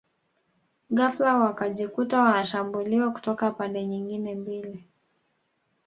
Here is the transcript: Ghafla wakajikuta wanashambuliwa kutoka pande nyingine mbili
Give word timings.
Ghafla 0.89 1.37
wakajikuta 1.37 2.21
wanashambuliwa 2.23 3.11
kutoka 3.11 3.51
pande 3.51 3.85
nyingine 3.85 4.35
mbili 4.35 4.87